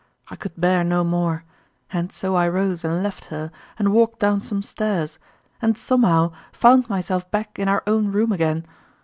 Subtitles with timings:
[0.29, 1.43] I could bear no more;
[1.93, 5.19] and so I rose and left her, and walked down some stairs,
[5.61, 8.65] and somehow found myself back in our own room again